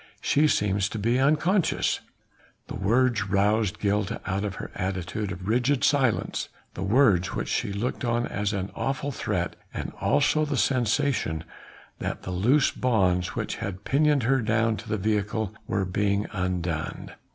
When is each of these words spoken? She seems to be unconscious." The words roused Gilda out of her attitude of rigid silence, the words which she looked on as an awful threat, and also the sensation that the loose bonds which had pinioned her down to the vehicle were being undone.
She 0.19 0.47
seems 0.47 0.89
to 0.89 0.97
be 0.97 1.19
unconscious." 1.19 1.99
The 2.69 2.75
words 2.75 3.29
roused 3.29 3.77
Gilda 3.77 4.19
out 4.25 4.43
of 4.43 4.55
her 4.55 4.71
attitude 4.73 5.31
of 5.31 5.47
rigid 5.47 5.83
silence, 5.83 6.49
the 6.73 6.81
words 6.81 7.35
which 7.35 7.49
she 7.49 7.71
looked 7.71 8.03
on 8.03 8.25
as 8.25 8.51
an 8.51 8.71
awful 8.73 9.11
threat, 9.11 9.55
and 9.75 9.93
also 10.01 10.43
the 10.43 10.57
sensation 10.57 11.43
that 11.99 12.23
the 12.23 12.31
loose 12.31 12.71
bonds 12.71 13.35
which 13.35 13.57
had 13.57 13.83
pinioned 13.83 14.23
her 14.23 14.41
down 14.41 14.75
to 14.77 14.89
the 14.89 14.97
vehicle 14.97 15.53
were 15.67 15.85
being 15.85 16.25
undone. 16.31 17.11